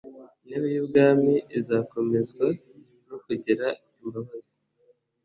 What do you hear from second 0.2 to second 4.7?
Intebe y ubwami izakomezwa no kugira imbabazi